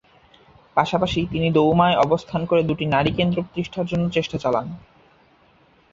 পাশাপাশি 0.77 1.19
তিনি 1.31 1.47
দৌমায় 1.51 1.95
অবস্থান 1.97 2.41
করে 2.45 2.61
দু'টি 2.63 2.85
নারী 2.85 3.11
কেন্দ্র 3.11 3.37
প্রতিষ্ঠার 3.41 3.85
জন্য 3.85 4.05
চেষ্টা 4.09 4.37
চালান। 4.37 4.67